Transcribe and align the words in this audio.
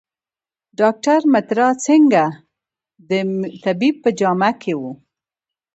ډاکټر 0.79 1.19
مترا 1.33 1.69
سینګه 1.85 2.25
د 3.09 3.11
طبیب 3.63 3.95
په 4.03 4.09
جامه 4.19 4.51
کې 4.61 4.73
و. 4.79 4.81